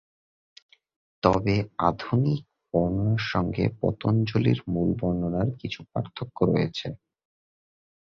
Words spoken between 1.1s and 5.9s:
তবে আধুনিক বর্ণনার সঙ্গে পতঞ্জলির মূল বর্ণনার কিছু